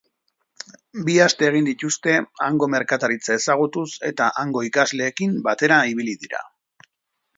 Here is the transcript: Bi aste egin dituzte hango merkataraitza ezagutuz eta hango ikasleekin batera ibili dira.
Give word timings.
Bi 1.09 1.17
aste 1.25 1.45
egin 1.49 1.67
dituzte 1.67 2.15
hango 2.45 2.69
merkataraitza 2.75 3.37
ezagutuz 3.41 3.87
eta 4.13 4.31
hango 4.45 4.65
ikasleekin 4.71 5.37
batera 5.51 5.79
ibili 5.93 6.17
dira. 6.25 6.43